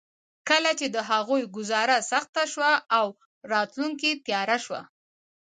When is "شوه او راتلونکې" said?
2.53-4.11